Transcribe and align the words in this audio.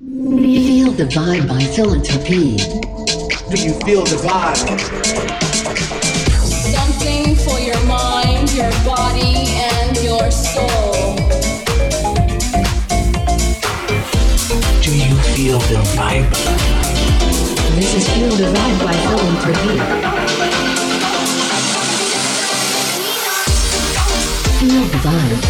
Feel 0.00 0.92
the 0.92 1.04
vibe 1.04 1.46
by 1.46 1.62
philanthropy. 1.62 2.56
Do 2.56 3.62
you 3.62 3.74
feel 3.84 4.02
the 4.02 4.16
vibe? 4.24 4.80
Something 6.72 7.36
for 7.36 7.60
your 7.60 7.78
mind, 7.84 8.50
your 8.54 8.70
body, 8.82 9.44
and 9.60 9.94
your 9.98 10.30
soul. 10.30 11.16
Do 14.80 14.96
you 14.96 15.14
feel 15.36 15.58
the 15.68 15.84
vibe? 15.92 16.30
This 17.76 17.94
is 17.96 18.08
Feel 18.08 18.36
the 18.36 18.48
Vibe 18.56 18.82
by 18.82 18.94
philanthropy. 19.04 19.76
Feel 24.60 24.80
the 24.80 24.98
vibe. 25.04 25.40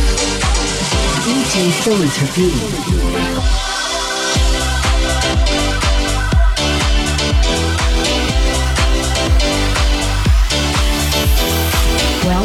DJ 1.22 1.70
philanthropy. 1.84 2.99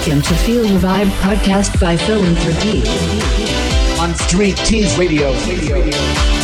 Welcome 0.05 0.22
to 0.22 0.36
Feel 0.36 0.62
the 0.62 0.77
Vibe 0.77 1.09
podcast 1.18 1.82
by 1.82 1.98
philanthropy. 1.98 2.88
On 4.00 4.13
Street 4.13 4.55
Tease 4.58 4.96
Radio. 5.00 5.32
Is 5.32 6.35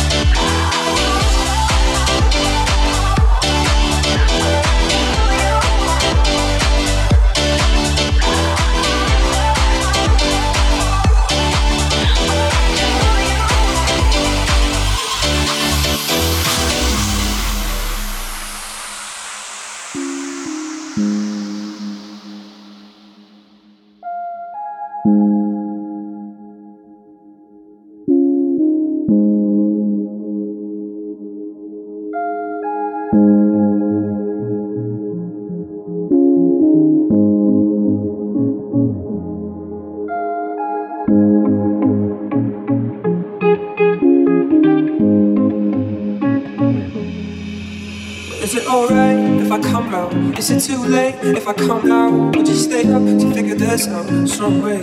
way? 54.48 54.80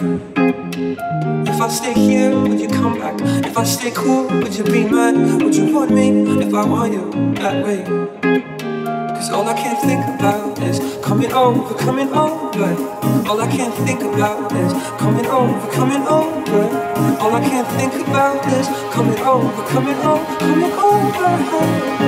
If 1.45 1.61
I 1.61 1.67
stay 1.67 1.93
here, 1.93 2.39
would 2.39 2.59
you 2.59 2.69
come 2.69 2.97
back? 2.97 3.19
If 3.45 3.57
I 3.57 3.63
stay 3.65 3.91
cool, 3.91 4.27
would 4.27 4.55
you 4.55 4.63
be 4.63 4.87
mad? 4.87 5.15
Would 5.43 5.55
you 5.55 5.75
want 5.75 5.91
me 5.91 6.09
if 6.41 6.53
I 6.53 6.65
want 6.65 6.93
you 6.93 7.11
that 7.35 7.65
way? 7.65 7.83
Cause 9.15 9.31
all 9.31 9.47
I 9.47 9.53
can 9.53 9.75
think 9.85 10.05
about 10.15 10.57
is 10.59 10.79
coming 11.03 11.33
over, 11.33 11.73
coming 11.75 12.07
over. 12.09 12.71
All 13.27 13.41
I 13.41 13.47
can 13.51 13.71
think 13.85 14.01
about 14.01 14.49
is 14.53 14.71
coming 14.97 15.25
over, 15.25 15.71
coming 15.73 16.07
over. 16.07 16.63
All 17.19 17.35
I 17.35 17.41
can 17.41 17.65
think 17.77 18.07
about 18.07 18.45
is 18.53 18.67
coming 18.93 19.19
over, 19.19 19.63
coming 19.67 19.97
over, 19.97 20.37
coming 20.39 20.71
over. 20.71 21.99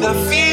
Me 0.00 0.12
feel 0.28 0.45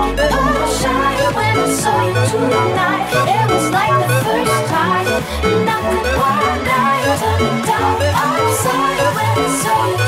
But 0.00 0.32
I 0.32 0.48
was 0.58 0.80
shy 0.80 1.14
when 1.36 1.58
I 1.58 1.66
saw 1.80 2.00
you 2.06 2.24
tonight. 2.32 3.10
It 3.36 3.44
was 3.52 3.66
like 3.70 3.96
the 4.08 4.18
first 4.24 4.60
time, 4.72 5.06
nothing 5.66 5.68
I 5.68 6.02
could 6.02 6.18
wide 6.20 6.68
eyes. 6.82 7.22
I'm 8.24 8.48
sorry 8.64 9.08
when 9.16 9.32
I 9.38 9.48
saw 9.62 9.86
you. 9.90 9.99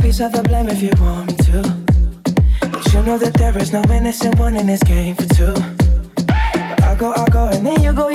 Is 0.00 0.20
if 0.20 0.82
you 0.82 0.90
want 1.00 1.28
me 1.28 1.36
to 1.36 1.62
But 2.60 2.92
you 2.92 3.02
know 3.02 3.18
that 3.18 3.34
there 3.34 3.56
is 3.58 3.72
no 3.72 3.82
innocent 3.90 4.38
one 4.38 4.56
in 4.56 4.66
this 4.66 4.82
game 4.82 5.14
for 5.14 5.26
two. 5.34 5.54
I 6.82 6.94
go, 6.98 7.12
I 7.14 7.26
go, 7.30 7.48
and 7.48 7.66
then 7.66 7.82
you 7.82 7.92
sorry? 7.92 8.11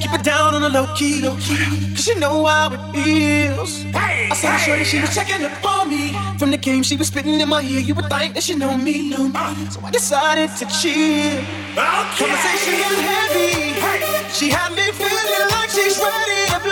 Keep 0.00 0.12
it 0.12 0.24
down 0.24 0.54
on 0.54 0.62
the 0.62 0.68
low 0.68 0.86
key. 0.94 1.20
Cause 1.22 2.06
you 2.06 2.18
know 2.18 2.44
how 2.46 2.72
it 2.72 2.80
feels. 2.92 3.84
I 3.94 4.34
saw 4.34 4.56
shorty, 4.56 4.84
she 4.84 5.00
was 5.00 5.14
checking 5.14 5.44
up 5.44 5.64
on 5.64 5.88
me. 5.90 6.12
From 6.38 6.50
the 6.50 6.56
game 6.56 6.82
she 6.82 6.96
was 6.96 7.08
spitting 7.08 7.40
in 7.40 7.48
my 7.48 7.62
ear, 7.62 7.80
you 7.80 7.94
would 7.94 8.08
think 8.08 8.34
that 8.34 8.42
she 8.42 8.54
know 8.54 8.76
me. 8.76 9.10
Know 9.10 9.28
me. 9.28 9.32
Uh. 9.34 9.70
So 9.70 9.80
I 9.84 9.90
decided 9.90 10.50
to 10.58 10.64
chill. 10.66 11.38
Okay. 11.38 12.18
Conversation 12.18 12.74
is 12.74 13.00
heavy. 13.10 14.32
She 14.32 14.48
had 14.50 14.70
me 14.72 14.90
feeling 14.92 15.48
like 15.50 15.70
she's 15.70 15.98
ready 15.98 16.64
to. 16.64 16.71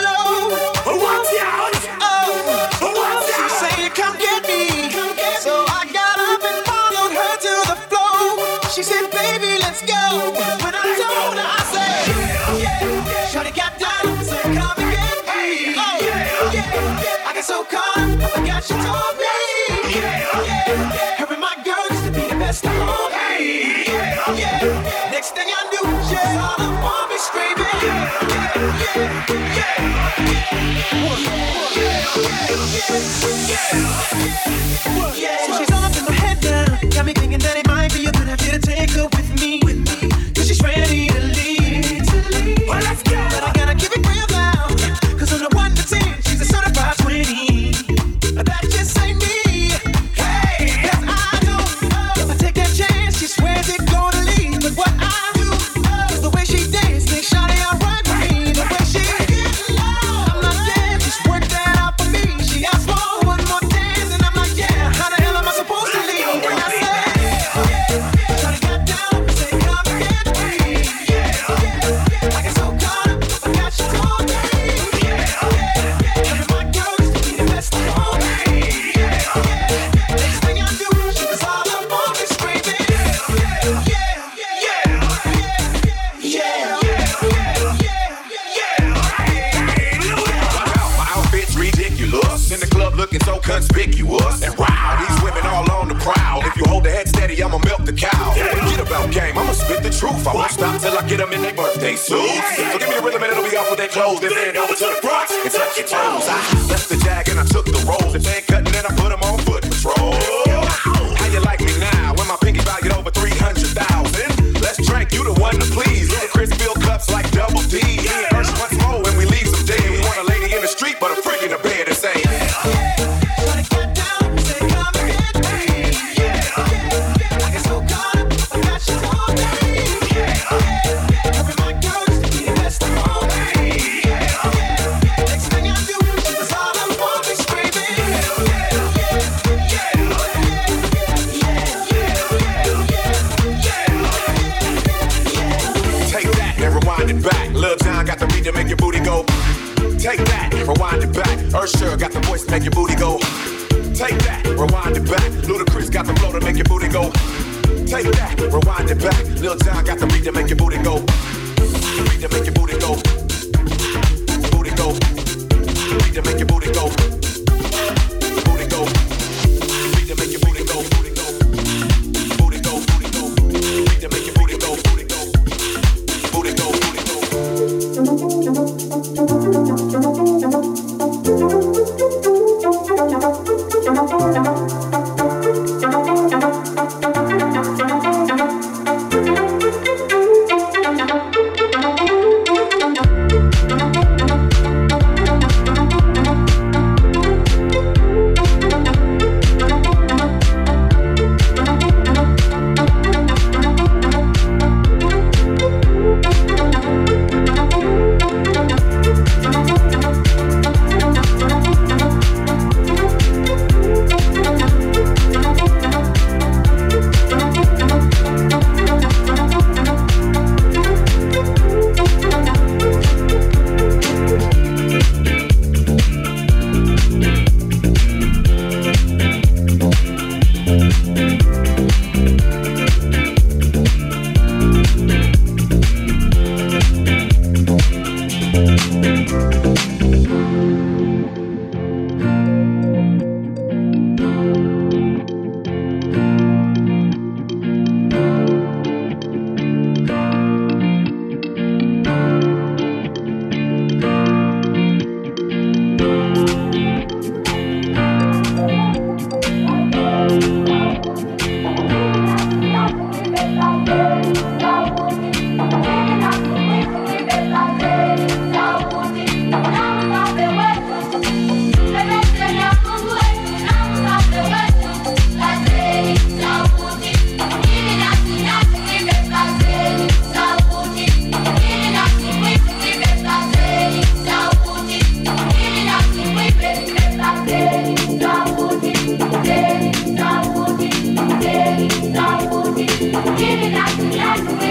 Thank 293.61 294.63
you. 294.63 294.70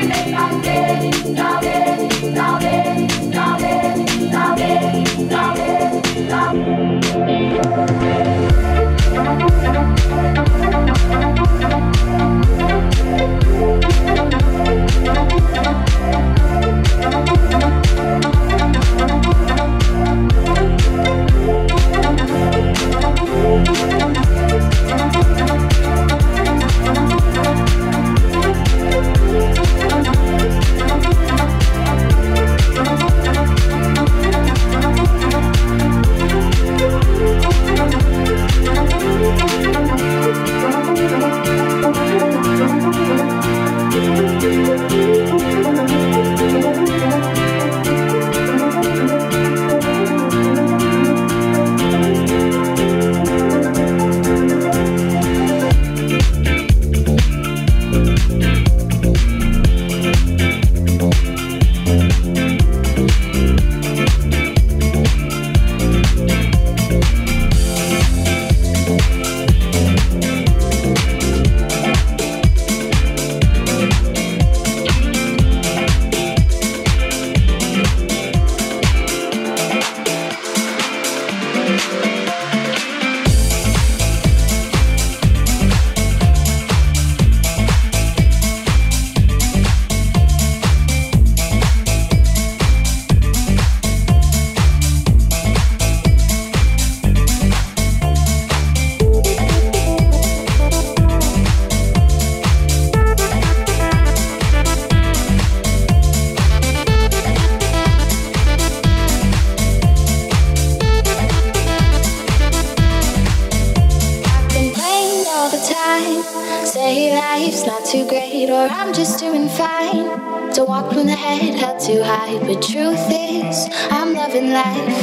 say 116.90 117.14
life's 117.14 117.66
not 117.68 117.86
too 117.86 118.04
great 118.08 118.50
or 118.50 118.68
I'm 118.80 118.92
just 118.94 119.20
doing 119.20 119.48
fine. 119.48 120.08
Don't 120.54 120.68
walk 120.68 120.90
with 120.90 121.06
the 121.06 121.16
head 121.26 121.54
held 121.62 121.80
to 121.82 122.04
hide, 122.04 122.42
but 122.48 122.62
truth 122.64 123.08
is, 123.12 123.58
I'm 123.92 124.14
loving 124.14 124.50
life. 124.62 125.00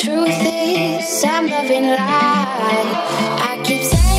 Truth 0.00 0.40
is, 0.42 1.24
I'm 1.24 1.46
loving 1.56 1.86
life. 1.86 2.94
I 3.48 3.62
keep 3.64 3.82
saying. 3.82 4.13